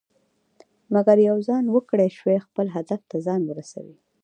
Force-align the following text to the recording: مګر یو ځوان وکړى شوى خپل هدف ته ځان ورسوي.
مګر 0.93 1.17
یو 1.29 1.37
ځوان 1.45 1.65
وکړى 1.69 2.07
شوى 2.17 2.37
خپل 2.45 2.67
هدف 2.75 3.01
ته 3.09 3.17
ځان 3.25 3.41
ورسوي. 3.45 3.97